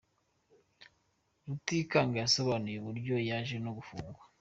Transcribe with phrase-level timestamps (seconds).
[1.45, 4.21] Rutikanga yasobanuye uburyo yaje no gufungwa.